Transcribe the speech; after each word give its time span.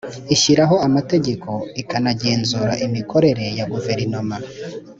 Ishyiraho 0.35 0.75
amategeko 0.87 1.51
ikanagenzura 1.81 2.73
imikorere 2.85 3.45
ya 3.57 3.65
Guverinoma 3.71 4.35